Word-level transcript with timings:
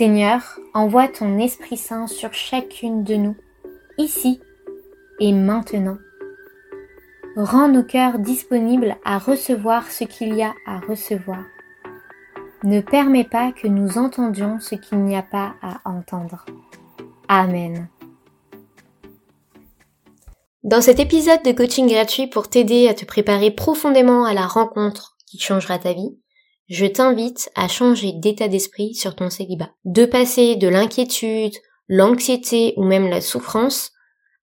Seigneur, 0.00 0.58
envoie 0.72 1.08
ton 1.08 1.38
Esprit 1.38 1.76
Saint 1.76 2.06
sur 2.06 2.32
chacune 2.32 3.04
de 3.04 3.16
nous, 3.16 3.36
ici 3.98 4.40
et 5.18 5.30
maintenant. 5.30 5.98
Rends 7.36 7.68
nos 7.68 7.82
cœurs 7.82 8.18
disponibles 8.18 8.96
à 9.04 9.18
recevoir 9.18 9.90
ce 9.90 10.04
qu'il 10.04 10.34
y 10.34 10.42
a 10.42 10.54
à 10.66 10.80
recevoir. 10.80 11.42
Ne 12.64 12.80
permets 12.80 13.28
pas 13.30 13.52
que 13.52 13.68
nous 13.68 13.98
entendions 13.98 14.58
ce 14.58 14.74
qu'il 14.74 15.04
n'y 15.04 15.16
a 15.16 15.22
pas 15.22 15.56
à 15.60 15.82
entendre. 15.84 16.46
Amen. 17.28 17.90
Dans 20.62 20.80
cet 20.80 20.98
épisode 20.98 21.42
de 21.44 21.52
coaching 21.52 21.86
gratuit 21.86 22.26
pour 22.26 22.48
t'aider 22.48 22.88
à 22.88 22.94
te 22.94 23.04
préparer 23.04 23.50
profondément 23.50 24.24
à 24.24 24.32
la 24.32 24.46
rencontre 24.46 25.18
qui 25.26 25.38
changera 25.38 25.78
ta 25.78 25.92
vie, 25.92 26.16
je 26.70 26.86
t'invite 26.86 27.50
à 27.56 27.66
changer 27.66 28.12
d'état 28.12 28.46
d'esprit 28.46 28.94
sur 28.94 29.16
ton 29.16 29.28
célibat. 29.28 29.70
De 29.84 30.06
passer 30.06 30.54
de 30.54 30.68
l'inquiétude, 30.68 31.56
l'anxiété 31.88 32.74
ou 32.76 32.84
même 32.84 33.10
la 33.10 33.20
souffrance 33.20 33.90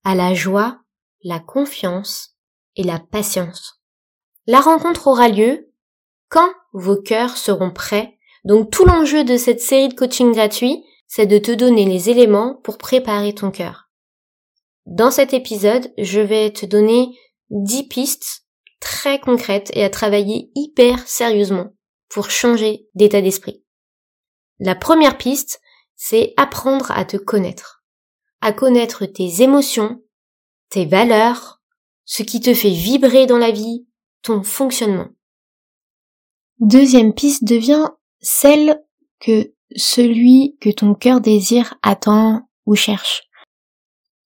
à 0.03 0.14
la 0.14 0.34
joie, 0.34 0.81
la 1.23 1.39
confiance 1.39 2.36
et 2.75 2.84
la 2.84 3.00
patience. 3.00 3.81
La 4.45 4.59
rencontre 4.59 5.08
aura 5.08 5.30
lieu 5.30 5.72
quand 6.30 6.50
vos 6.73 6.97
cœurs 6.97 7.38
seront 7.38 7.72
prêts. 7.72 8.17
Donc 8.44 8.72
tout 8.72 8.84
l'enjeu 8.84 9.23
de 9.23 9.38
cette 9.38 9.62
série 9.62 9.88
de 9.88 9.94
coaching 9.94 10.34
gratuit, 10.34 10.84
c'est 11.08 11.28
de 11.28 11.38
te 11.38 11.52
donner 11.52 11.86
les 11.86 12.09
éléments 12.09 12.59
pour 12.64 12.78
préparer 12.78 13.34
ton 13.34 13.52
cœur. 13.52 13.89
Dans 14.86 15.12
cet 15.12 15.34
épisode, 15.34 15.94
je 15.97 16.19
vais 16.19 16.52
te 16.52 16.66
donner 16.66 17.08
10 17.52 17.88
pistes 17.88 18.44
très 18.81 19.17
concrètes 19.19 19.72
et 19.73 19.86
à 19.86 19.89
travailler 19.89 20.52
hyper 20.56 21.08
sérieusement 21.08 21.72
pour 22.09 22.30
changer 22.30 22.88
d'état 22.95 23.22
d'esprit. 23.22 23.63
La 24.59 24.75
première 24.75 25.17
piste, 25.17 25.61
c'est 25.95 26.33
apprendre 26.38 26.91
à 26.91 27.05
te 27.05 27.17
connaître, 27.17 27.83
à 28.41 28.53
connaître 28.53 29.05
tes 29.05 29.41
émotions, 29.41 30.02
tes 30.69 30.85
valeurs, 30.85 31.61
ce 32.05 32.23
qui 32.23 32.39
te 32.39 32.53
fait 32.53 32.72
vibrer 32.72 33.25
dans 33.25 33.38
la 33.38 33.52
vie, 33.52 33.88
ton 34.22 34.44
fonctionnement. 34.44 35.09
Deuxième 36.59 37.13
piste 37.13 37.44
devient 37.44 37.89
celle 38.19 38.81
que 39.19 39.53
celui 39.75 40.58
que 40.59 40.69
ton 40.69 40.95
cœur 40.95 41.22
désire 41.22 41.75
attend 41.81 42.47
ou 42.66 42.75
cherche. 42.75 43.23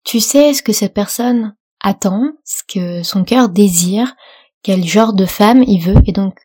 Tu 0.04 0.20
sais 0.20 0.54
ce 0.54 0.64
que 0.64 0.74
cette 0.74 0.94
personne 0.94 1.56
attend, 1.80 2.34
ce 2.46 2.64
que 2.68 3.04
son 3.04 3.24
cœur 3.24 3.50
désire, 3.50 4.16
quel 4.64 4.84
genre 4.84 5.14
de 5.14 5.26
femme 5.26 5.64
il 5.64 5.82
veut, 5.82 6.02
et 6.06 6.12
donc 6.12 6.40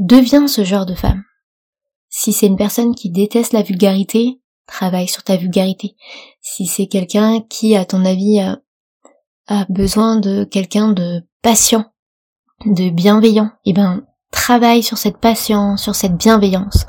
Deviens 0.00 0.48
ce 0.48 0.64
genre 0.64 0.86
de 0.86 0.94
femme. 0.94 1.24
Si 2.08 2.32
c'est 2.32 2.46
une 2.46 2.56
personne 2.56 2.94
qui 2.94 3.10
déteste 3.10 3.52
la 3.52 3.60
vulgarité, 3.60 4.40
travaille 4.66 5.08
sur 5.08 5.22
ta 5.22 5.36
vulgarité. 5.36 5.94
Si 6.40 6.64
c'est 6.64 6.86
quelqu'un 6.86 7.42
qui, 7.42 7.76
à 7.76 7.84
ton 7.84 8.06
avis, 8.06 8.40
a, 8.40 9.66
besoin 9.68 10.18
de 10.18 10.44
quelqu'un 10.44 10.92
de 10.92 11.20
patient, 11.42 11.92
de 12.64 12.88
bienveillant, 12.88 13.50
eh 13.66 13.74
ben, 13.74 14.06
travaille 14.30 14.82
sur 14.82 14.96
cette 14.96 15.18
patience, 15.18 15.82
sur 15.82 15.94
cette 15.94 16.16
bienveillance. 16.16 16.86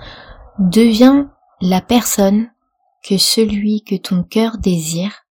Deviens 0.57 1.33
la 1.59 1.81
personne 1.81 2.49
que 3.03 3.17
celui 3.17 3.83
que 3.83 3.95
ton 3.95 4.23
cœur 4.23 4.57
désire 4.57 5.25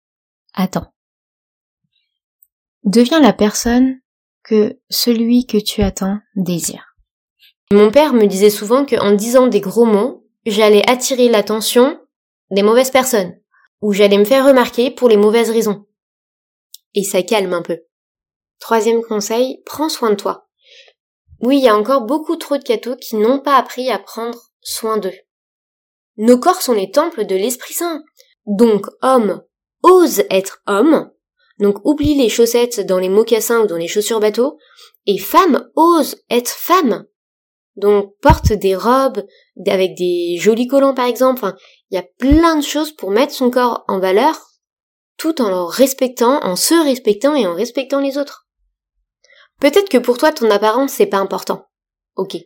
attend. 0.53 0.93
Deviens 2.85 3.21
la 3.21 3.33
personne 3.33 4.01
que 4.43 4.79
celui 4.91 5.47
que 5.47 5.57
tu 5.57 5.81
attends 5.81 6.19
désire. 6.37 6.90
Mon 7.73 7.93
père 7.93 8.15
me 8.15 8.27
disait 8.27 8.51
souvent 8.51 8.85
qu'en 8.85 9.13
disant 9.13 9.47
des 9.47 9.61
gros 9.61 9.85
mots, 9.85 10.27
j'allais 10.45 10.89
attirer 10.91 11.29
l'attention 11.29 12.01
des 12.51 12.65
mauvaises 12.65 12.91
personnes, 12.91 13.39
ou 13.81 13.93
j'allais 13.93 14.19
me 14.19 14.25
faire 14.25 14.45
remarquer 14.45 14.91
pour 14.91 15.09
les 15.09 15.17
mauvaises 15.17 15.51
raisons. 15.51 15.87
Et 16.95 17.05
ça 17.05 17.23
calme 17.23 17.53
un 17.53 17.63
peu. 17.63 17.79
Troisième 18.59 19.03
conseil, 19.03 19.63
prends 19.65 19.89
soin 19.89 20.11
de 20.11 20.17
toi. 20.17 20.49
Oui, 21.41 21.59
il 21.59 21.65
y 21.65 21.69
a 21.69 21.77
encore 21.77 22.03
beaucoup 22.03 22.37
trop 22.37 22.59
de 22.59 22.65
cathos 22.65 22.97
qui 22.97 23.15
n'ont 23.15 23.39
pas 23.39 23.57
appris 23.57 23.89
à 23.89 24.01
prendre 24.01 24.51
soin 24.61 24.99
d'eux. 24.99 25.15
Nos 26.17 26.39
corps 26.39 26.61
sont 26.61 26.75
les 26.75 26.91
temples 26.91 27.25
de 27.25 27.37
l'Esprit 27.37 27.75
Saint. 27.75 28.03
Donc, 28.47 28.87
homme, 29.01 29.43
ose 29.83 30.25
être 30.29 30.61
homme. 30.67 31.11
Donc, 31.61 31.77
oublie 31.85 32.17
les 32.17 32.29
chaussettes 32.29 32.85
dans 32.85 32.99
les 32.99 33.09
mocassins 33.09 33.61
ou 33.61 33.67
dans 33.67 33.77
les 33.77 33.89
chaussures 33.89 34.21
bateau. 34.21 34.59
Et 35.07 35.19
femme, 35.19 35.71
ose 35.77 36.17
être 36.29 36.51
femme. 36.51 37.07
Donc 37.77 38.15
porte 38.21 38.53
des 38.53 38.75
robes 38.75 39.25
avec 39.67 39.97
des 39.97 40.37
jolis 40.39 40.67
collants 40.67 40.95
par 40.95 41.07
exemple. 41.07 41.53
il 41.91 41.95
y 41.95 41.99
a 41.99 42.05
plein 42.19 42.57
de 42.57 42.65
choses 42.65 42.93
pour 42.93 43.11
mettre 43.11 43.33
son 43.33 43.51
corps 43.51 43.85
en 43.89 43.99
valeur 44.01 44.51
tout 45.17 45.43
en 45.43 45.51
le 45.51 45.63
respectant, 45.63 46.43
en 46.43 46.57
se 46.57 46.75
respectant 46.75 47.35
et 47.35 47.47
en 47.47 47.55
respectant 47.55 48.01
les 48.01 48.17
autres. 48.17 48.49
Peut-être 49.61 49.91
que 49.91 49.99
pour 49.99 50.17
toi 50.17 50.33
ton 50.33 50.51
apparence 50.51 50.93
c'est 50.93 51.07
pas 51.07 51.19
important. 51.19 51.67
Ok. 52.17 52.37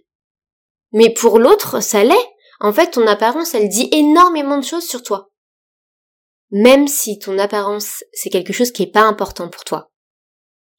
Mais 0.93 1.11
pour 1.11 1.39
l'autre 1.39 1.81
ça 1.81 2.03
l'est. 2.03 2.29
En 2.61 2.73
fait 2.73 2.91
ton 2.91 3.07
apparence 3.07 3.55
elle 3.55 3.69
dit 3.69 3.89
énormément 3.93 4.59
de 4.59 4.65
choses 4.65 4.87
sur 4.87 5.03
toi. 5.03 5.31
Même 6.51 6.89
si 6.89 7.19
ton 7.19 7.39
apparence 7.39 8.03
c'est 8.13 8.31
quelque 8.31 8.53
chose 8.53 8.73
qui 8.73 8.83
est 8.83 8.93
pas 8.93 9.03
important 9.03 9.49
pour 9.49 9.65
toi. 9.65 9.91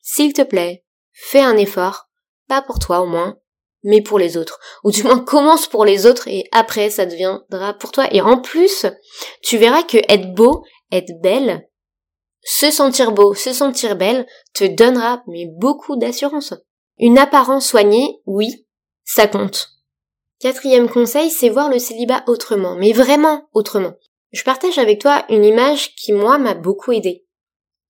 S'il 0.01 0.33
te 0.33 0.43
plaît, 0.43 0.85
fais 1.13 1.41
un 1.41 1.57
effort, 1.57 2.09
pas 2.47 2.61
pour 2.61 2.79
toi 2.79 2.99
au 3.01 3.07
moins, 3.07 3.37
mais 3.85 4.01
pour 4.01 4.19
les 4.19 4.35
autres. 4.35 4.59
Ou 4.83 4.91
du 4.91 5.03
moins 5.03 5.19
commence 5.19 5.67
pour 5.67 5.85
les 5.85 6.05
autres 6.05 6.27
et 6.27 6.43
après 6.51 6.89
ça 6.89 7.05
deviendra 7.05 7.73
pour 7.75 7.91
toi. 7.91 8.07
Et 8.11 8.19
en 8.19 8.41
plus, 8.41 8.85
tu 9.41 9.57
verras 9.57 9.83
que 9.83 9.97
être 10.09 10.33
beau, 10.33 10.63
être 10.91 11.11
belle, 11.21 11.69
se 12.43 12.71
sentir 12.71 13.11
beau, 13.11 13.33
se 13.33 13.53
sentir 13.53 13.95
belle, 13.95 14.25
te 14.53 14.65
donnera 14.65 15.23
mais 15.27 15.45
beaucoup 15.47 15.95
d'assurance. 15.95 16.53
Une 16.97 17.17
apparence 17.17 17.67
soignée, 17.67 18.19
oui, 18.25 18.65
ça 19.03 19.27
compte. 19.27 19.69
Quatrième 20.39 20.89
conseil, 20.89 21.29
c'est 21.29 21.49
voir 21.49 21.69
le 21.69 21.79
célibat 21.79 22.23
autrement, 22.27 22.75
mais 22.75 22.91
vraiment 22.91 23.47
autrement. 23.53 23.93
Je 24.31 24.43
partage 24.43 24.79
avec 24.79 24.99
toi 24.99 25.25
une 25.29 25.45
image 25.45 25.95
qui 25.95 26.11
moi 26.11 26.37
m'a 26.37 26.55
beaucoup 26.55 26.91
aidé. 26.91 27.25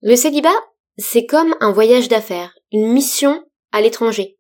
Le 0.02 0.16
célibat, 0.16 0.56
c'est 0.98 1.26
comme 1.26 1.56
un 1.62 1.72
voyage 1.72 2.10
d'affaires, 2.10 2.54
une 2.72 2.92
mission 2.92 3.44
à 3.72 3.82
l'étranger. 3.82 4.38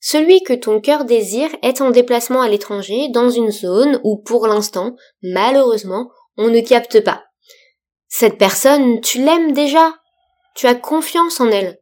Celui 0.00 0.42
que 0.42 0.54
ton 0.54 0.80
cœur 0.80 1.04
désire 1.04 1.50
est 1.62 1.82
en 1.82 1.90
déplacement 1.90 2.40
à 2.40 2.48
l'étranger 2.48 3.08
dans 3.10 3.28
une 3.28 3.50
zone 3.50 4.00
où 4.02 4.16
pour 4.16 4.46
l'instant, 4.46 4.96
malheureusement, 5.22 6.10
on 6.38 6.48
ne 6.48 6.60
capte 6.60 7.04
pas. 7.04 7.24
Cette 8.08 8.38
personne, 8.38 9.00
tu 9.02 9.22
l'aimes 9.22 9.52
déjà. 9.52 9.94
Tu 10.56 10.66
as 10.66 10.74
confiance 10.74 11.38
en 11.40 11.50
elle. 11.50 11.80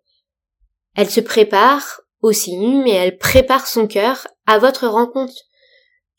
Elle 0.97 1.09
se 1.09 1.21
prépare 1.21 2.01
aussi, 2.21 2.59
mais 2.59 2.91
elle 2.91 3.19
prépare 3.19 3.69
son 3.69 3.87
cœur 3.87 4.27
à 4.47 4.59
votre 4.59 4.89
rencontre. 4.89 5.35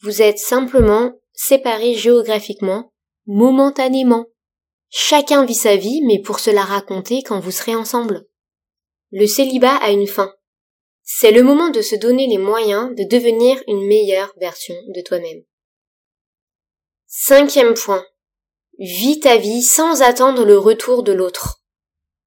Vous 0.01 0.21
êtes 0.21 0.39
simplement 0.39 1.11
séparés 1.33 1.95
géographiquement, 1.95 2.93
momentanément. 3.27 4.25
Chacun 4.89 5.45
vit 5.45 5.53
sa 5.53 5.75
vie, 5.75 6.01
mais 6.05 6.19
pour 6.19 6.39
se 6.39 6.49
la 6.49 6.63
raconter 6.63 7.21
quand 7.23 7.39
vous 7.39 7.51
serez 7.51 7.75
ensemble. 7.75 8.25
Le 9.11 9.27
célibat 9.27 9.75
a 9.75 9.91
une 9.91 10.07
fin. 10.07 10.33
C'est 11.11 11.31
le 11.31 11.41
moment 11.41 11.69
de 11.69 11.81
se 11.81 11.95
donner 11.95 12.27
les 12.27 12.37
moyens 12.37 12.95
de 12.95 13.03
devenir 13.03 13.59
une 13.67 13.83
meilleure 13.87 14.31
version 14.39 14.75
de 14.89 15.01
toi-même. 15.01 15.41
Cinquième 17.07 17.73
point. 17.73 18.05
Vis 18.77 19.19
ta 19.19 19.37
vie 19.37 19.63
sans 19.63 20.03
attendre 20.03 20.45
le 20.45 20.59
retour 20.59 21.01
de 21.01 21.11
l'autre. 21.11 21.63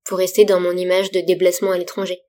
Pour 0.05 0.19
rester 0.19 0.45
dans 0.45 0.59
mon 0.59 0.77
image 0.77 1.13
de 1.13 1.21
déplacement 1.21 1.71
à 1.71 1.79
l'étranger. 1.79 2.23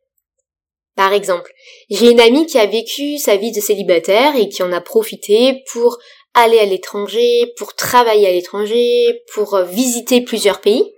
Par 0.96 1.12
exemple, 1.12 1.52
j'ai 1.90 2.12
une 2.12 2.22
amie 2.22 2.46
qui 2.46 2.60
a 2.60 2.68
vécu 2.68 3.18
sa 3.18 3.36
vie 3.36 3.52
de 3.52 3.60
célibataire 3.60 4.36
et 4.36 4.48
qui 4.48 4.62
en 4.62 4.72
a 4.72 4.80
profité 4.80 5.64
pour 5.72 5.98
aller 6.36 6.60
à 6.60 6.66
l'étranger, 6.66 7.52
pour 7.58 7.74
travailler 7.74 8.28
à 8.28 8.32
l'étranger, 8.32 9.24
pour 9.34 9.58
visiter 9.64 10.22
plusieurs 10.22 10.62
pays, 10.62 10.94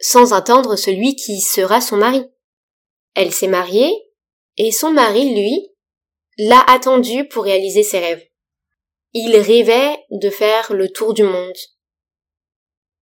sans 0.00 0.32
attendre 0.32 0.76
celui 0.76 1.16
qui 1.16 1.42
sera 1.42 1.82
son 1.82 1.98
mari. 1.98 2.24
Elle 3.14 3.30
s'est 3.30 3.46
mariée, 3.46 3.92
et 4.62 4.72
son 4.72 4.90
mari, 4.90 5.34
lui, 5.34 5.70
l'a 6.36 6.62
attendu 6.68 7.26
pour 7.28 7.44
réaliser 7.44 7.82
ses 7.82 7.98
rêves. 7.98 8.22
Il 9.14 9.34
rêvait 9.34 9.96
de 10.10 10.28
faire 10.28 10.74
le 10.74 10.90
tour 10.90 11.14
du 11.14 11.22
monde, 11.22 11.56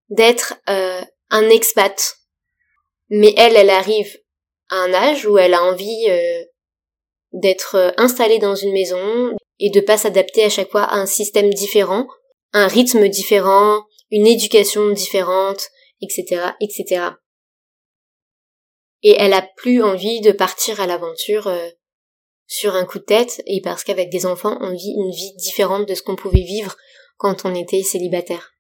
d'être 0.08 0.54
euh, 0.68 1.02
un 1.30 1.48
expat. 1.50 2.14
Mais 3.10 3.34
elle, 3.36 3.56
elle 3.56 3.70
arrive 3.70 4.20
à 4.68 4.76
un 4.76 4.94
âge 4.94 5.26
où 5.26 5.36
elle 5.36 5.52
a 5.52 5.64
envie 5.64 6.06
euh, 6.08 6.44
d'être 7.32 7.74
euh, 7.74 7.90
installée 7.96 8.38
dans 8.38 8.54
une 8.54 8.72
maison 8.72 9.36
et 9.58 9.70
de 9.70 9.80
pas 9.80 9.98
s'adapter 9.98 10.44
à 10.44 10.50
chaque 10.50 10.70
fois 10.70 10.84
à 10.84 10.94
un 10.94 11.06
système 11.06 11.52
différent, 11.52 12.06
un 12.52 12.68
rythme 12.68 13.08
différent, 13.08 13.82
une 14.12 14.28
éducation 14.28 14.90
différente, 14.90 15.66
etc., 16.00 16.52
etc. 16.60 17.14
Et 19.02 19.14
elle 19.18 19.32
a 19.32 19.46
plus 19.56 19.82
envie 19.82 20.20
de 20.20 20.32
partir 20.32 20.80
à 20.80 20.86
l'aventure 20.86 21.46
euh, 21.46 21.68
sur 22.46 22.74
un 22.74 22.84
coup 22.84 22.98
de 22.98 23.04
tête 23.04 23.42
et 23.46 23.60
parce 23.60 23.84
qu'avec 23.84 24.10
des 24.10 24.26
enfants, 24.26 24.58
on 24.60 24.72
vit 24.72 24.94
une 24.96 25.10
vie 25.10 25.34
différente 25.36 25.86
de 25.86 25.94
ce 25.94 26.02
qu'on 26.02 26.16
pouvait 26.16 26.42
vivre 26.42 26.76
quand 27.16 27.44
on 27.44 27.54
était 27.54 27.82
célibataire. 27.82 28.54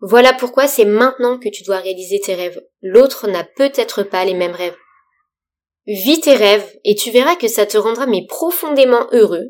Voilà 0.00 0.32
pourquoi 0.32 0.66
c'est 0.66 0.86
maintenant 0.86 1.38
que 1.38 1.48
tu 1.48 1.62
dois 1.62 1.78
réaliser 1.78 2.20
tes 2.20 2.34
rêves. 2.34 2.60
L'autre 2.82 3.28
n'a 3.28 3.44
peut-être 3.44 4.02
pas 4.02 4.24
les 4.24 4.34
mêmes 4.34 4.54
rêves. 4.54 4.76
Vis 5.86 6.20
tes 6.20 6.34
rêves 6.34 6.78
et 6.84 6.94
tu 6.94 7.10
verras 7.10 7.36
que 7.36 7.48
ça 7.48 7.66
te 7.66 7.76
rendra 7.76 8.06
mais 8.06 8.26
profondément 8.26 9.06
heureux. 9.12 9.48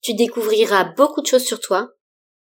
Tu 0.00 0.14
découvriras 0.14 0.84
beaucoup 0.84 1.22
de 1.22 1.26
choses 1.26 1.44
sur 1.44 1.60
toi. 1.60 1.90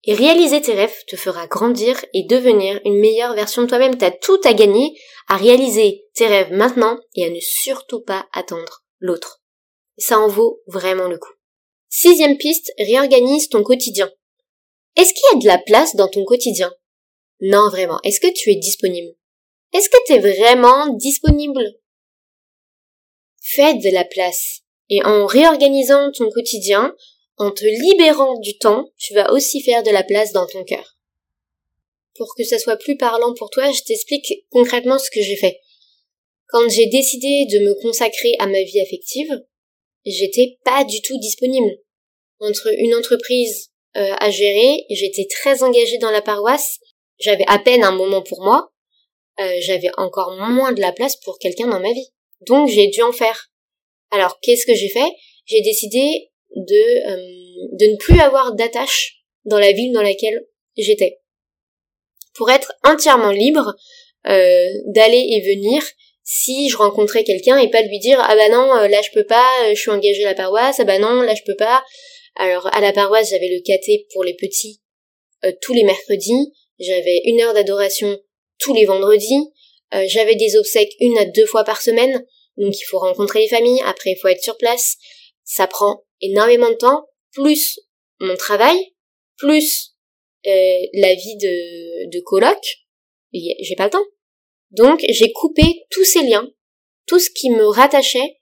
Et 0.04 0.14
réaliser 0.14 0.62
tes 0.62 0.72
rêves 0.72 0.96
te 1.06 1.16
fera 1.16 1.46
grandir 1.46 2.02
et 2.14 2.24
devenir 2.24 2.80
une 2.84 2.98
meilleure 3.00 3.34
version 3.34 3.62
de 3.62 3.66
toi-même. 3.66 3.98
T'as 3.98 4.10
tout 4.10 4.40
à 4.44 4.54
gagner 4.54 4.98
à 5.28 5.36
réaliser 5.36 6.04
tes 6.14 6.26
rêves 6.26 6.52
maintenant 6.52 6.98
et 7.14 7.26
à 7.26 7.30
ne 7.30 7.40
surtout 7.40 8.00
pas 8.00 8.26
attendre 8.32 8.84
l'autre. 8.98 9.42
Ça 9.98 10.18
en 10.18 10.28
vaut 10.28 10.62
vraiment 10.66 11.08
le 11.08 11.18
coup. 11.18 11.32
Sixième 11.90 12.38
piste, 12.38 12.72
réorganise 12.78 13.48
ton 13.48 13.62
quotidien. 13.62 14.10
Est-ce 14.96 15.12
qu'il 15.12 15.24
y 15.32 15.36
a 15.36 15.40
de 15.40 15.46
la 15.46 15.58
place 15.58 15.94
dans 15.96 16.08
ton 16.08 16.24
quotidien? 16.24 16.72
Non, 17.40 17.68
vraiment. 17.68 17.98
Est-ce 18.04 18.20
que 18.20 18.32
tu 18.32 18.50
es 18.50 18.56
disponible? 18.56 19.14
Est-ce 19.72 19.88
que 19.88 19.96
tu 20.06 20.14
es 20.14 20.18
vraiment 20.18 20.88
disponible? 20.94 21.62
Fais 23.42 23.74
de 23.74 23.90
la 23.90 24.04
place. 24.04 24.60
Et 24.88 25.02
en 25.04 25.26
réorganisant 25.26 26.10
ton 26.12 26.28
quotidien, 26.30 26.94
en 27.40 27.50
te 27.50 27.64
libérant 27.64 28.38
du 28.38 28.58
temps, 28.58 28.90
tu 28.98 29.14
vas 29.14 29.32
aussi 29.32 29.62
faire 29.62 29.82
de 29.82 29.90
la 29.90 30.04
place 30.04 30.32
dans 30.32 30.46
ton 30.46 30.62
cœur. 30.62 30.98
Pour 32.14 32.34
que 32.36 32.44
ça 32.44 32.58
soit 32.58 32.76
plus 32.76 32.98
parlant 32.98 33.32
pour 33.32 33.48
toi, 33.48 33.72
je 33.72 33.80
t'explique 33.82 34.44
concrètement 34.50 34.98
ce 34.98 35.10
que 35.10 35.22
j'ai 35.22 35.36
fait. 35.36 35.58
Quand 36.48 36.68
j'ai 36.68 36.86
décidé 36.86 37.46
de 37.46 37.60
me 37.60 37.80
consacrer 37.80 38.34
à 38.40 38.46
ma 38.46 38.62
vie 38.62 38.80
affective, 38.80 39.30
j'étais 40.04 40.58
pas 40.64 40.84
du 40.84 41.00
tout 41.00 41.18
disponible. 41.18 41.78
Entre 42.40 42.68
une 42.78 42.94
entreprise 42.94 43.70
euh, 43.96 44.14
à 44.18 44.30
gérer, 44.30 44.84
j'étais 44.90 45.26
très 45.30 45.62
engagée 45.62 45.96
dans 45.96 46.10
la 46.10 46.20
paroisse, 46.20 46.78
j'avais 47.18 47.46
à 47.46 47.58
peine 47.58 47.84
un 47.84 47.92
moment 47.92 48.20
pour 48.20 48.42
moi, 48.42 48.70
euh, 49.40 49.56
j'avais 49.62 49.90
encore 49.96 50.36
moins 50.36 50.72
de 50.72 50.82
la 50.82 50.92
place 50.92 51.16
pour 51.16 51.38
quelqu'un 51.38 51.68
dans 51.68 51.80
ma 51.80 51.92
vie. 51.92 52.10
Donc 52.42 52.68
j'ai 52.68 52.88
dû 52.88 53.00
en 53.00 53.12
faire. 53.12 53.50
Alors 54.10 54.40
qu'est-ce 54.40 54.66
que 54.66 54.74
j'ai 54.74 54.90
fait? 54.90 55.10
J'ai 55.46 55.62
décidé 55.62 56.29
de, 56.56 57.10
euh, 57.10 57.68
de 57.72 57.86
ne 57.86 57.96
plus 57.96 58.20
avoir 58.20 58.54
d'attache 58.54 59.22
dans 59.44 59.58
la 59.58 59.72
ville 59.72 59.92
dans 59.92 60.02
laquelle 60.02 60.46
j'étais. 60.76 61.20
Pour 62.34 62.50
être 62.50 62.72
entièrement 62.84 63.32
libre 63.32 63.74
d'aller 64.24 65.26
et 65.30 65.40
venir 65.40 65.82
si 66.22 66.68
je 66.68 66.76
rencontrais 66.76 67.24
quelqu'un 67.24 67.56
et 67.56 67.70
pas 67.70 67.80
lui 67.80 67.98
dire 67.98 68.20
ah 68.22 68.36
bah 68.36 68.50
non 68.50 68.66
là 68.86 69.00
je 69.00 69.08
peux 69.14 69.24
pas 69.24 69.48
je 69.70 69.80
suis 69.80 69.90
engagée 69.90 70.24
à 70.24 70.28
la 70.28 70.34
paroisse 70.34 70.78
ah 70.78 70.84
bah 70.84 70.98
non 70.98 71.22
là 71.22 71.34
je 71.34 71.42
peux 71.44 71.56
pas. 71.56 71.82
Alors 72.36 72.68
à 72.74 72.82
la 72.82 72.92
paroisse, 72.92 73.30
j'avais 73.30 73.48
le 73.48 73.62
caté 73.62 74.06
pour 74.12 74.24
les 74.24 74.34
petits 74.34 74.80
euh, 75.44 75.52
tous 75.62 75.72
les 75.72 75.84
mercredis, 75.84 76.52
j'avais 76.78 77.22
une 77.24 77.40
heure 77.40 77.54
d'adoration 77.54 78.18
tous 78.58 78.74
les 78.74 78.84
vendredis, 78.84 79.50
euh, 79.94 80.04
j'avais 80.06 80.34
des 80.34 80.56
obsèques 80.56 80.92
une 81.00 81.16
à 81.16 81.24
deux 81.24 81.46
fois 81.46 81.64
par 81.64 81.80
semaine, 81.80 82.24
donc 82.58 82.78
il 82.78 82.84
faut 82.84 82.98
rencontrer 82.98 83.40
les 83.40 83.48
familles, 83.48 83.80
après 83.86 84.10
il 84.10 84.16
faut 84.16 84.28
être 84.28 84.42
sur 84.42 84.58
place, 84.58 84.96
ça 85.44 85.66
prend 85.66 86.04
énormément 86.20 86.70
de 86.70 86.76
temps, 86.76 87.06
plus 87.32 87.80
mon 88.20 88.36
travail, 88.36 88.76
plus 89.36 89.94
euh, 90.46 90.78
la 90.94 91.14
vie 91.14 91.36
de, 91.36 92.10
de 92.10 92.20
coloc, 92.20 92.58
j'ai 93.32 93.76
pas 93.76 93.84
le 93.84 93.90
temps. 93.90 94.04
Donc 94.70 95.04
j'ai 95.08 95.32
coupé 95.32 95.62
tous 95.90 96.04
ces 96.04 96.22
liens, 96.22 96.48
tout 97.06 97.18
ce 97.18 97.30
qui 97.30 97.50
me 97.50 97.66
rattachait 97.66 98.38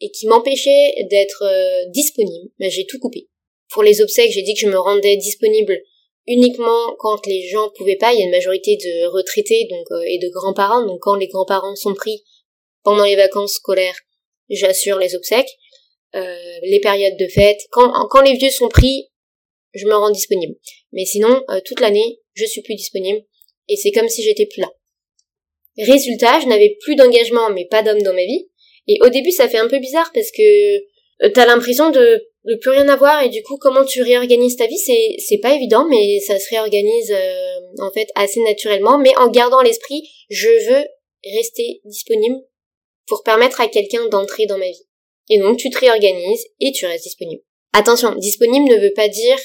et 0.00 0.10
qui 0.10 0.26
m'empêchait 0.26 0.94
d'être 1.10 1.42
euh, 1.44 1.84
disponible, 1.90 2.50
mais 2.58 2.70
j'ai 2.70 2.86
tout 2.86 2.98
coupé. 2.98 3.28
Pour 3.70 3.82
les 3.82 4.00
obsèques, 4.00 4.30
j'ai 4.32 4.42
dit 4.42 4.54
que 4.54 4.60
je 4.60 4.68
me 4.68 4.78
rendais 4.78 5.16
disponible 5.16 5.78
uniquement 6.26 6.96
quand 6.98 7.24
les 7.26 7.48
gens 7.48 7.70
pouvaient 7.76 7.96
pas. 7.96 8.12
Il 8.12 8.18
y 8.18 8.22
a 8.22 8.24
une 8.24 8.30
majorité 8.30 8.76
de 8.76 9.06
retraités 9.06 9.66
donc 9.70 9.86
euh, 9.90 10.02
et 10.06 10.18
de 10.18 10.28
grands-parents, 10.28 10.86
donc 10.86 11.00
quand 11.00 11.14
les 11.14 11.28
grands-parents 11.28 11.76
sont 11.76 11.94
pris 11.94 12.22
pendant 12.82 13.04
les 13.04 13.16
vacances 13.16 13.54
scolaires, 13.54 13.98
j'assure 14.48 14.98
les 14.98 15.14
obsèques. 15.14 15.50
Euh, 16.14 16.36
les 16.62 16.80
périodes 16.80 17.16
de 17.18 17.28
fête, 17.28 17.60
quand, 17.70 17.92
quand 18.08 18.22
les 18.22 18.36
vieux 18.36 18.50
sont 18.50 18.68
pris, 18.68 19.10
je 19.74 19.86
me 19.86 19.94
rends 19.94 20.10
disponible. 20.10 20.54
Mais 20.92 21.04
sinon, 21.04 21.42
toute 21.66 21.80
l'année, 21.80 22.20
je 22.32 22.46
suis 22.46 22.62
plus 22.62 22.74
disponible 22.74 23.22
et 23.68 23.76
c'est 23.76 23.90
comme 23.90 24.08
si 24.08 24.22
j'étais 24.22 24.46
plus 24.46 24.60
là. 24.60 24.70
Résultat, 25.78 26.40
je 26.40 26.46
n'avais 26.46 26.76
plus 26.80 26.96
d'engagement 26.96 27.50
mais 27.50 27.66
pas 27.66 27.82
d'homme 27.82 28.00
dans 28.02 28.14
ma 28.14 28.24
vie. 28.24 28.48
Et 28.88 28.98
au 29.02 29.08
début, 29.08 29.32
ça 29.32 29.48
fait 29.48 29.58
un 29.58 29.68
peu 29.68 29.78
bizarre 29.78 30.10
parce 30.14 30.30
que 30.30 30.76
euh, 31.24 31.30
t'as 31.34 31.46
l'impression 31.46 31.90
de, 31.90 32.24
de 32.44 32.54
plus 32.56 32.70
rien 32.70 32.88
avoir 32.88 33.22
et 33.22 33.28
du 33.28 33.42
coup, 33.42 33.56
comment 33.58 33.84
tu 33.84 34.02
réorganises 34.02 34.56
ta 34.56 34.66
vie, 34.66 34.78
c'est 34.78 35.16
c'est 35.18 35.38
pas 35.38 35.54
évident, 35.54 35.86
mais 35.88 36.20
ça 36.20 36.38
se 36.38 36.48
réorganise 36.50 37.10
euh, 37.10 37.58
en 37.80 37.90
fait 37.90 38.08
assez 38.14 38.40
naturellement, 38.40 38.98
mais 38.98 39.16
en 39.16 39.28
gardant 39.28 39.62
l'esprit, 39.62 40.02
je 40.30 40.48
veux 40.48 40.84
rester 41.34 41.80
disponible 41.84 42.36
pour 43.06 43.22
permettre 43.22 43.60
à 43.60 43.68
quelqu'un 43.68 44.06
d'entrer 44.08 44.46
dans 44.46 44.58
ma 44.58 44.66
vie. 44.66 44.85
Et 45.28 45.38
donc, 45.38 45.58
tu 45.58 45.70
te 45.70 45.78
réorganises 45.78 46.46
et 46.60 46.72
tu 46.72 46.86
restes 46.86 47.04
disponible. 47.04 47.42
Attention, 47.72 48.14
disponible 48.14 48.68
ne 48.68 48.80
veut 48.80 48.94
pas 48.94 49.08
dire 49.08 49.38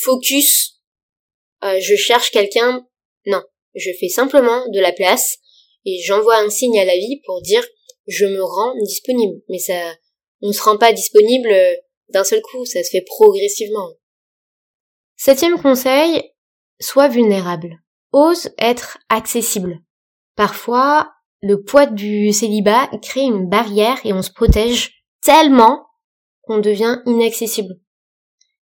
focus. 0.00 0.80
Euh, 1.64 1.78
je 1.80 1.96
cherche 1.96 2.30
quelqu'un. 2.30 2.86
Non, 3.26 3.42
je 3.74 3.90
fais 3.98 4.08
simplement 4.08 4.68
de 4.68 4.80
la 4.80 4.92
place 4.92 5.38
et 5.84 5.98
j'envoie 6.04 6.38
un 6.38 6.50
signe 6.50 6.78
à 6.78 6.84
la 6.84 6.96
vie 6.96 7.20
pour 7.24 7.42
dire 7.42 7.66
je 8.06 8.26
me 8.26 8.42
rends 8.42 8.74
disponible. 8.82 9.40
Mais 9.48 9.58
ça, 9.58 9.96
on 10.42 10.52
se 10.52 10.62
rend 10.62 10.76
pas 10.76 10.92
disponible 10.92 11.50
euh, 11.50 11.74
d'un 12.10 12.24
seul 12.24 12.42
coup, 12.42 12.64
ça 12.64 12.82
se 12.82 12.90
fait 12.90 13.04
progressivement. 13.06 13.90
Septième 15.16 15.60
conseil, 15.60 16.22
sois 16.80 17.08
vulnérable. 17.08 17.78
Ose 18.12 18.50
être 18.58 18.98
accessible. 19.08 19.80
Parfois, 20.36 21.10
le 21.40 21.62
poids 21.62 21.86
du 21.86 22.32
célibat 22.32 22.90
crée 23.02 23.22
une 23.22 23.48
barrière 23.48 23.98
et 24.04 24.12
on 24.12 24.22
se 24.22 24.30
protège 24.30 25.03
tellement 25.24 25.86
qu'on 26.42 26.58
devient 26.58 27.00
inaccessible. 27.06 27.74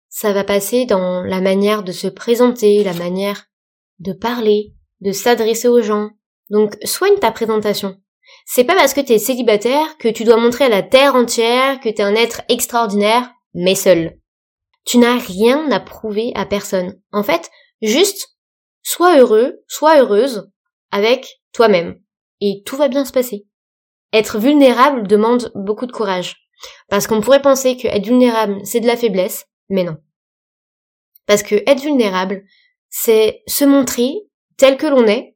Ça 0.07 0.31
va 0.33 0.43
passer 0.43 0.85
dans 0.85 1.23
la 1.23 1.41
manière 1.41 1.83
de 1.83 1.91
se 1.91 2.07
présenter, 2.07 2.83
la 2.83 2.93
manière 2.93 3.45
de 3.99 4.13
parler, 4.13 4.73
de 4.99 5.11
s'adresser 5.11 5.67
aux 5.67 5.81
gens. 5.81 6.11
Donc 6.49 6.77
soigne 6.83 7.17
ta 7.17 7.31
présentation. 7.31 7.97
C'est 8.45 8.63
pas 8.63 8.75
parce 8.75 8.93
que 8.93 9.01
t'es 9.01 9.19
célibataire 9.19 9.97
que 9.97 10.07
tu 10.07 10.23
dois 10.23 10.37
montrer 10.37 10.65
à 10.65 10.69
la 10.69 10.83
terre 10.83 11.15
entière 11.15 11.79
que 11.79 11.89
t'es 11.89 12.03
un 12.03 12.15
être 12.15 12.41
extraordinaire, 12.49 13.31
mais 13.53 13.75
seul. 13.75 14.19
Tu 14.85 14.97
n'as 14.97 15.17
rien 15.17 15.71
à 15.71 15.79
prouver 15.79 16.31
à 16.35 16.45
personne. 16.45 16.99
En 17.11 17.23
fait, 17.23 17.49
juste, 17.81 18.37
sois 18.83 19.17
heureux, 19.17 19.63
sois 19.67 19.99
heureuse 19.99 20.49
avec 20.91 21.41
toi-même. 21.53 21.99
Et 22.41 22.63
tout 22.65 22.77
va 22.77 22.87
bien 22.87 23.05
se 23.05 23.13
passer. 23.13 23.45
Être 24.13 24.39
vulnérable 24.39 25.07
demande 25.07 25.51
beaucoup 25.55 25.85
de 25.85 25.91
courage. 25.91 26.40
Parce 26.89 27.07
qu'on 27.07 27.21
pourrait 27.21 27.41
penser 27.41 27.77
que 27.77 27.87
être 27.87 28.05
vulnérable, 28.05 28.59
c'est 28.63 28.79
de 28.79 28.87
la 28.87 28.97
faiblesse, 28.97 29.45
mais 29.69 29.83
non. 29.83 29.97
Parce 31.25 31.43
que 31.43 31.55
être 31.67 31.81
vulnérable, 31.81 32.43
c'est 32.89 33.41
se 33.47 33.65
montrer 33.65 34.13
tel 34.57 34.77
que 34.77 34.87
l'on 34.87 35.07
est, 35.07 35.35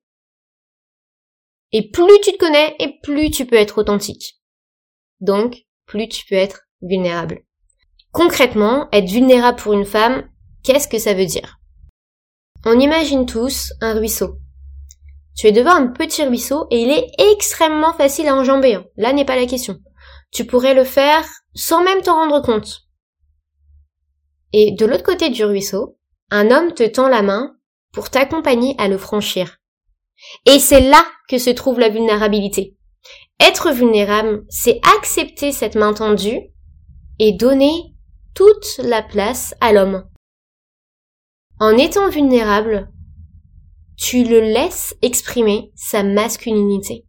et 1.72 1.90
plus 1.90 2.20
tu 2.22 2.32
te 2.32 2.38
connais, 2.38 2.76
et 2.80 3.00
plus 3.02 3.32
tu 3.32 3.46
peux 3.46 3.56
être 3.56 3.80
authentique. 3.80 4.40
Donc, 5.20 5.66
plus 5.86 6.08
tu 6.08 6.26
peux 6.26 6.36
être 6.36 6.68
vulnérable. 6.82 7.44
Concrètement, 8.12 8.88
être 8.92 9.10
vulnérable 9.10 9.60
pour 9.60 9.74
une 9.74 9.86
femme, 9.86 10.30
qu'est-ce 10.64 10.88
que 10.88 11.00
ça 11.00 11.14
veut 11.14 11.26
dire? 11.26 11.58
On 12.66 12.80
imagine 12.80 13.26
tous 13.26 13.74
un 13.82 13.94
ruisseau. 13.94 14.38
Tu 15.36 15.48
es 15.48 15.52
devant 15.52 15.76
un 15.76 15.88
petit 15.88 16.24
ruisseau 16.24 16.66
et 16.72 16.82
il 16.82 16.90
est 16.90 17.12
extrêmement 17.32 17.94
facile 17.94 18.28
à 18.28 18.36
enjamber. 18.36 18.76
Hein. 18.76 18.86
Là 18.96 19.12
n'est 19.12 19.26
pas 19.26 19.36
la 19.36 19.46
question. 19.46 19.80
Tu 20.32 20.46
pourrais 20.46 20.74
le 20.74 20.84
faire 20.84 21.26
sans 21.54 21.84
même 21.84 22.02
t'en 22.02 22.16
rendre 22.16 22.42
compte. 22.42 22.82
Et 24.54 24.72
de 24.72 24.86
l'autre 24.86 25.04
côté 25.04 25.30
du 25.30 25.44
ruisseau, 25.44 25.98
un 26.32 26.52
homme 26.52 26.74
te 26.74 26.84
tend 26.84 27.08
la 27.08 27.22
main 27.22 27.56
pour 27.92 28.10
t'accompagner 28.10 28.76
à 28.78 28.88
le 28.88 28.98
franchir. 28.98 29.58
Et 30.46 30.60
c'est 30.60 30.82
là 30.82 31.04
que 31.28 31.38
se 31.38 31.50
trouve 31.50 31.80
la 31.80 31.90
vulnérabilité. 31.90 32.76
Être 33.40 33.72
vulnérable, 33.72 34.46
c'est 34.50 34.80
accepter 34.98 35.52
cette 35.52 35.76
main 35.76 35.94
tendue 35.94 36.40
et 37.20 37.34
donner 37.34 37.96
toute 38.34 38.78
la 38.80 39.02
place 39.02 39.56
à 39.62 39.74
l'homme. 39.74 40.06
En 41.60 41.78
étant 41.78 42.10
vulnérable, 42.10 42.90
tu 43.98 44.24
le 44.24 44.42
laisses 44.42 44.96
exprimer 45.02 45.72
sa 45.76 46.04
masculinité. 46.04 47.06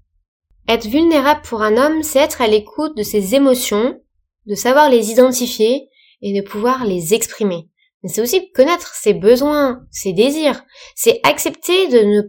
Être 0.68 0.86
vulnérable 0.86 1.42
pour 1.42 1.62
un 1.62 1.76
homme, 1.76 2.02
c'est 2.02 2.18
être 2.18 2.40
à 2.40 2.48
l'écoute 2.48 2.96
de 2.96 3.02
ses 3.02 3.34
émotions, 3.34 4.00
de 4.46 4.54
savoir 4.54 4.90
les 4.90 5.10
identifier 5.10 5.88
et 6.22 6.32
de 6.32 6.46
pouvoir 6.46 6.84
les 6.84 7.14
exprimer. 7.14 7.68
Mais 8.02 8.08
c'est 8.08 8.20
aussi 8.20 8.50
connaître 8.52 8.94
ses 8.94 9.14
besoins, 9.14 9.80
ses 9.90 10.12
désirs. 10.12 10.64
C'est 10.94 11.20
accepter 11.22 11.88
de 11.88 11.98
ne 11.98 12.22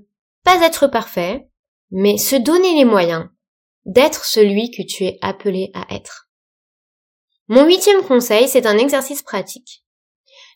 pas 0.44 0.66
être 0.66 0.88
parfait, 0.88 1.48
mais 1.92 2.18
se 2.18 2.36
donner 2.36 2.76
les 2.76 2.86
moyens 2.86 3.26
d'être 3.86 4.26
celui 4.26 4.70
que 4.72 4.84
tu 4.84 5.06
es 5.06 5.18
appelé 5.22 5.72
à 5.74 5.94
être. 5.96 6.30
Mon 7.48 7.66
huitième 7.66 8.04
conseil, 8.04 8.48
c'est 8.48 8.66
un 8.66 8.78
exercice 8.78 9.22
pratique. 9.22 9.86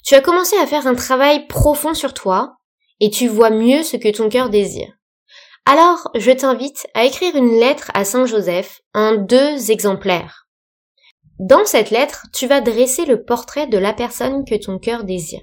Tu 0.04 0.16
as 0.16 0.22
commencé 0.22 0.58
à 0.58 0.68
faire 0.68 0.88
un 0.88 0.96
travail 0.96 1.48
profond 1.48 1.94
sur 1.94 2.14
toi 2.14 2.58
et 3.00 3.10
tu 3.10 3.28
vois 3.28 3.50
mieux 3.50 3.84
ce 3.84 3.98
que 3.98 4.10
ton 4.10 4.30
cœur 4.30 4.50
désire. 4.50 4.92
Alors, 5.66 6.10
je 6.16 6.32
t'invite 6.32 6.88
à 6.94 7.06
écrire 7.06 7.36
une 7.36 7.60
lettre 7.60 7.92
à 7.94 8.04
Saint 8.04 8.26
Joseph 8.26 8.82
en 8.94 9.16
deux 9.16 9.72
exemplaires. 9.72 10.48
Dans 11.40 11.66
cette 11.66 11.92
lettre, 11.92 12.26
tu 12.34 12.48
vas 12.48 12.62
dresser 12.62 13.06
le 13.06 13.24
portrait 13.24 13.68
de 13.68 13.78
la 13.78 13.94
personne 13.94 14.44
que 14.46 14.56
ton 14.56 14.80
cœur 14.80 15.04
désire. 15.04 15.42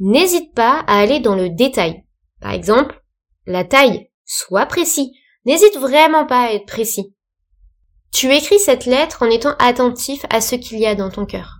N'hésite 0.00 0.54
pas 0.54 0.84
à 0.86 0.98
aller 0.98 1.20
dans 1.20 1.36
le 1.36 1.50
détail. 1.50 2.04
Par 2.40 2.52
exemple, 2.52 3.02
la 3.46 3.64
taille. 3.64 4.10
Sois 4.26 4.66
précis. 4.66 5.12
N'hésite 5.44 5.76
vraiment 5.76 6.26
pas 6.26 6.46
à 6.46 6.52
être 6.52 6.66
précis. 6.66 7.14
Tu 8.12 8.32
écris 8.32 8.58
cette 8.58 8.86
lettre 8.86 9.22
en 9.22 9.30
étant 9.30 9.54
attentif 9.58 10.24
à 10.30 10.40
ce 10.40 10.54
qu'il 10.54 10.78
y 10.78 10.86
a 10.86 10.94
dans 10.94 11.10
ton 11.10 11.26
cœur. 11.26 11.58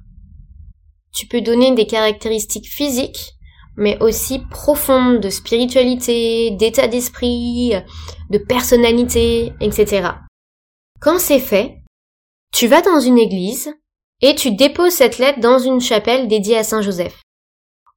Tu 1.15 1.27
peux 1.27 1.41
donner 1.41 1.75
des 1.75 1.87
caractéristiques 1.87 2.69
physiques, 2.69 3.35
mais 3.77 3.99
aussi 4.01 4.41
profondes 4.51 5.21
de 5.21 5.31
spiritualité, 5.31 6.53
d'état 6.53 6.89
d'esprit, 6.89 7.75
de 8.31 8.39
personnalité, 8.39 9.53
etc. 9.61 10.11
Quand 11.01 11.19
c'est 11.19 11.41
fait, 11.41 11.79
tu 12.53 12.67
vas 12.67 12.83
dans 12.83 13.01
une 13.01 13.19
église 13.19 13.75
et 14.21 14.35
tu 14.35 14.53
déposes 14.53 14.93
cette 14.93 15.19
lettre 15.19 15.41
dans 15.41 15.59
une 15.59 15.81
chapelle 15.81 16.29
dédiée 16.29 16.57
à 16.57 16.65
Saint 16.65 16.83
Joseph. 16.83 17.21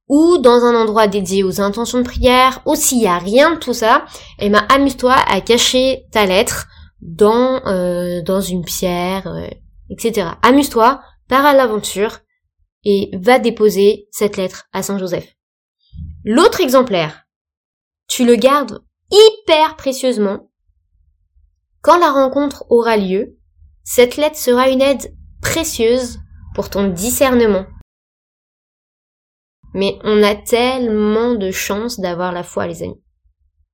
Ou 0.08 0.38
dans 0.38 0.64
un 0.64 0.74
endroit 0.74 1.06
dédié 1.06 1.44
aux 1.44 1.60
intentions 1.60 1.98
de 1.98 2.04
prière, 2.04 2.60
ou 2.66 2.74
s'il 2.74 2.98
y 2.98 3.06
a 3.06 3.18
rien 3.18 3.54
de 3.54 3.58
tout 3.58 3.74
ça, 3.74 4.06
eh 4.38 4.48
ben 4.48 4.66
amuse-toi 4.70 5.14
à 5.14 5.40
cacher 5.40 6.06
ta 6.12 6.26
lettre 6.26 6.66
dans 7.00 7.64
euh, 7.66 8.22
dans 8.22 8.40
une 8.40 8.64
pierre, 8.64 9.26
euh, 9.26 9.46
etc. 9.90 10.28
Amuse-toi, 10.42 11.00
pars 11.28 11.46
à 11.46 11.54
l'aventure 11.54 12.18
et 12.84 13.10
va 13.12 13.38
déposer 13.38 14.08
cette 14.10 14.36
lettre 14.36 14.64
à 14.72 14.82
Saint 14.82 14.98
Joseph. 14.98 15.37
L'autre 16.30 16.60
exemplaire, 16.60 17.24
tu 18.06 18.26
le 18.26 18.34
gardes 18.34 18.84
hyper 19.10 19.76
précieusement. 19.76 20.50
Quand 21.80 21.96
la 21.96 22.12
rencontre 22.12 22.66
aura 22.68 22.98
lieu, 22.98 23.38
cette 23.82 24.18
lettre 24.18 24.36
sera 24.36 24.68
une 24.68 24.82
aide 24.82 25.10
précieuse 25.40 26.18
pour 26.54 26.68
ton 26.68 26.88
discernement. 26.88 27.64
Mais 29.72 29.98
on 30.04 30.22
a 30.22 30.34
tellement 30.34 31.32
de 31.34 31.50
chance 31.50 31.98
d'avoir 31.98 32.32
la 32.32 32.42
foi, 32.42 32.66
les 32.66 32.82
amis. 32.82 33.02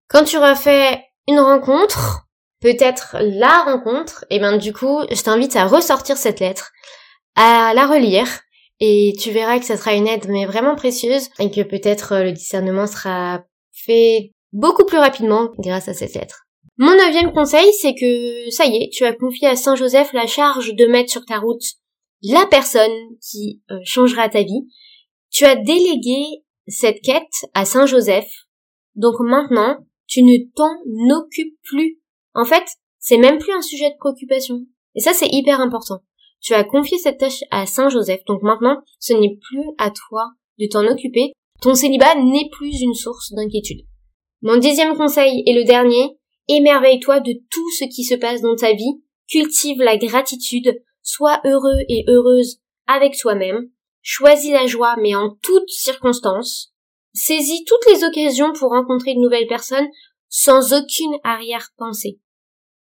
Quand 0.07 0.23
tu 0.23 0.39
refais 0.39 1.05
une 1.27 1.41
rencontre, 1.41 2.29
peut-être 2.61 3.17
la 3.19 3.65
rencontre, 3.65 4.27
et 4.31 4.39
ben 4.39 4.59
du 4.59 4.73
coup, 4.73 5.01
je 5.11 5.23
t'invite 5.23 5.57
à 5.57 5.67
ressortir 5.67 6.17
cette 6.17 6.39
lettre, 6.39 6.71
à 7.35 7.75
la 7.75 7.89
relire, 7.89 8.29
et 8.81 9.15
tu 9.19 9.31
verras 9.31 9.59
que 9.59 9.65
ça 9.65 9.77
sera 9.77 9.95
une 9.95 10.09
aide 10.09 10.27
mais 10.29 10.47
vraiment 10.47 10.75
précieuse 10.75 11.29
et 11.39 11.51
que 11.51 11.63
peut-être 11.63 12.13
euh, 12.13 12.25
le 12.25 12.33
discernement 12.33 12.87
sera 12.87 13.45
fait 13.73 14.33
beaucoup 14.53 14.85
plus 14.85 14.99
rapidement 14.99 15.51
grâce 15.59 15.89
à 15.89 15.95
cette 15.95 16.15
lettre. 16.15 16.45
Mon 16.77 16.91
neuvième 16.91 17.33
conseil, 17.33 17.73
c'est 17.81 17.95
que 17.95 18.51
ça 18.51 18.67
y 18.67 18.77
est, 18.77 18.91
tu 18.93 19.05
as 19.05 19.13
confié 19.13 19.47
à 19.47 19.57
Saint 19.57 19.77
Joseph 19.77 20.13
la 20.13 20.27
charge 20.27 20.75
de 20.75 20.87
mettre 20.87 21.11
sur 21.11 21.25
ta 21.25 21.39
route 21.39 21.63
la 22.23 22.47
personne 22.47 22.91
qui 23.21 23.63
euh, 23.71 23.79
changera 23.85 24.29
ta 24.29 24.43
vie. 24.43 24.67
Tu 25.31 25.45
as 25.45 25.57
délégué 25.57 26.43
cette 26.67 27.01
quête 27.03 27.23
à 27.53 27.65
Saint 27.65 27.87
Joseph. 27.87 28.29
Donc 28.97 29.17
maintenant, 29.21 29.77
tu 30.07 30.23
ne 30.23 30.37
t'en 30.55 30.73
occupes 31.17 31.59
plus. 31.63 32.01
En 32.35 32.45
fait, 32.45 32.65
c'est 32.99 33.19
même 33.19 33.39
plus 33.39 33.53
un 33.53 33.63
sujet 33.63 33.91
de 33.91 33.97
préoccupation. 33.99 34.67
Et 34.95 35.01
ça, 35.01 35.13
c'est 35.13 35.29
hyper 35.31 35.61
important. 35.61 36.01
Tu 36.45 36.53
as 36.53 36.63
confié 36.63 36.99
cette 36.99 37.19
tâche 37.19 37.43
à 37.51 37.65
Saint 37.65 37.89
Joseph, 37.89 38.23
donc 38.27 38.43
maintenant, 38.43 38.83
ce 39.01 39.15
n'est 39.15 39.39
plus 39.49 39.65
à 39.79 39.91
toi 39.91 40.33
de 40.59 40.67
t'en 40.71 40.87
occuper. 40.87 41.33
Ton 41.63 41.75
célibat 41.75 42.17
n'est 42.17 42.51
plus 42.53 42.83
une 42.83 42.93
source 42.93 43.33
d'inquiétude. 43.33 43.81
Mon 44.43 44.59
dixième 44.59 44.95
conseil 44.95 45.43
et 45.47 45.55
le 45.55 45.65
dernier, 45.65 46.19
émerveille-toi 46.49 47.21
de 47.21 47.33
tout 47.51 47.71
ce 47.79 47.85
qui 47.85 48.05
se 48.05 48.15
passe 48.15 48.43
dans 48.43 48.57
ta 48.57 48.75
vie, 48.75 49.03
cultive 49.31 49.79
la 49.79 49.97
gratitude, 49.97 50.83
sois 51.03 51.41
heureux 51.47 51.81
et 51.89 52.05
heureuse 52.09 52.59
avec 52.87 53.17
toi-même, 53.17 53.71
choisis 54.03 54.53
la 54.53 54.67
joie 54.67 54.97
mais 55.01 55.15
en 55.15 55.39
toutes 55.43 55.71
circonstances, 55.71 56.75
saisis 57.15 57.65
toutes 57.65 57.91
les 57.91 58.05
occasions 58.05 58.53
pour 58.53 58.69
rencontrer 58.69 59.15
de 59.15 59.21
nouvelles 59.21 59.47
personnes 59.47 59.89
sans 60.29 60.75
aucune 60.75 61.17
arrière-pensée. 61.23 62.19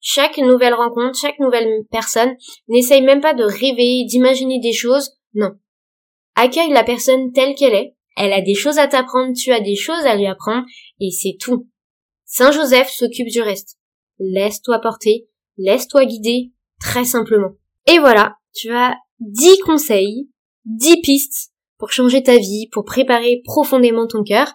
Chaque 0.01 0.37
nouvelle 0.37 0.73
rencontre, 0.73 1.17
chaque 1.19 1.39
nouvelle 1.39 1.83
personne, 1.91 2.35
n'essaye 2.67 3.01
même 3.01 3.21
pas 3.21 3.33
de 3.33 3.43
rêver, 3.43 4.05
d'imaginer 4.05 4.59
des 4.59 4.73
choses, 4.73 5.17
non. 5.33 5.51
Accueille 6.35 6.71
la 6.71 6.83
personne 6.83 7.31
telle 7.31 7.55
qu'elle 7.55 7.73
est, 7.73 7.95
elle 8.17 8.33
a 8.33 8.41
des 8.41 8.53
choses 8.55 8.77
à 8.77 8.87
t'apprendre, 8.87 9.33
tu 9.35 9.51
as 9.51 9.59
des 9.59 9.75
choses 9.75 10.05
à 10.05 10.15
lui 10.15 10.27
apprendre, 10.27 10.65
et 10.99 11.11
c'est 11.11 11.37
tout. 11.39 11.67
Saint 12.25 12.51
Joseph 12.51 12.89
s'occupe 12.89 13.27
du 13.27 13.41
reste. 13.41 13.77
Laisse-toi 14.19 14.79
porter, 14.79 15.27
laisse-toi 15.57 16.05
guider, 16.05 16.51
très 16.79 17.05
simplement. 17.05 17.51
Et 17.87 17.99
voilà, 17.99 18.35
tu 18.53 18.71
as 18.71 18.95
dix 19.19 19.57
conseils, 19.59 20.29
dix 20.65 20.99
pistes 21.01 21.51
pour 21.77 21.91
changer 21.91 22.23
ta 22.23 22.37
vie, 22.37 22.67
pour 22.71 22.85
préparer 22.85 23.41
profondément 23.43 24.07
ton 24.07 24.23
cœur. 24.23 24.53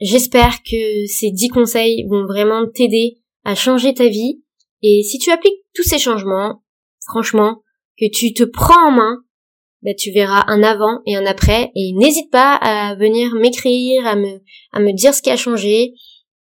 J'espère 0.00 0.62
que 0.62 1.06
ces 1.06 1.30
dix 1.30 1.48
conseils 1.48 2.06
vont 2.08 2.24
vraiment 2.26 2.66
t'aider 2.72 3.18
à 3.44 3.54
changer 3.54 3.94
ta 3.94 4.08
vie 4.08 4.42
et 4.82 5.02
si 5.02 5.18
tu 5.18 5.30
appliques 5.30 5.64
tous 5.74 5.82
ces 5.82 5.98
changements, 5.98 6.62
franchement, 7.06 7.62
que 7.98 8.06
tu 8.10 8.32
te 8.32 8.44
prends 8.44 8.88
en 8.88 8.90
main, 8.92 9.16
bah, 9.82 9.94
tu 9.94 10.10
verras 10.10 10.44
un 10.48 10.62
avant 10.62 11.00
et 11.06 11.16
un 11.16 11.26
après. 11.26 11.70
Et 11.74 11.92
n'hésite 11.94 12.30
pas 12.30 12.54
à 12.54 12.94
venir 12.94 13.34
m'écrire, 13.34 14.06
à 14.06 14.16
me, 14.16 14.40
à 14.72 14.80
me 14.80 14.92
dire 14.92 15.14
ce 15.14 15.22
qui 15.22 15.30
a 15.30 15.36
changé, 15.36 15.92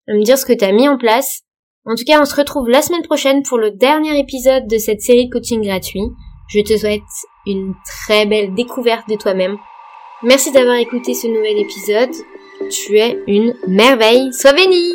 à 0.08 0.14
me 0.14 0.22
dire 0.22 0.38
ce 0.38 0.46
que 0.46 0.52
tu 0.52 0.70
mis 0.72 0.88
en 0.88 0.98
place. 0.98 1.42
En 1.84 1.94
tout 1.94 2.04
cas, 2.04 2.20
on 2.20 2.24
se 2.24 2.36
retrouve 2.36 2.68
la 2.68 2.82
semaine 2.82 3.02
prochaine 3.02 3.42
pour 3.42 3.58
le 3.58 3.70
dernier 3.70 4.18
épisode 4.18 4.68
de 4.68 4.78
cette 4.78 5.00
série 5.00 5.26
de 5.26 5.32
coaching 5.32 5.62
gratuit. 5.62 6.04
Je 6.48 6.60
te 6.60 6.76
souhaite 6.76 7.00
une 7.46 7.74
très 7.84 8.26
belle 8.26 8.54
découverte 8.54 9.08
de 9.08 9.16
toi-même. 9.16 9.56
Merci 10.22 10.52
d'avoir 10.52 10.76
écouté 10.76 11.14
ce 11.14 11.26
nouvel 11.26 11.58
épisode. 11.58 12.14
Tu 12.70 12.98
es 12.98 13.18
une 13.26 13.54
merveille. 13.66 14.32
Sois 14.32 14.52
bénie 14.52 14.92